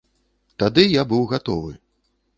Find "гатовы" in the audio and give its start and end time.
1.35-1.71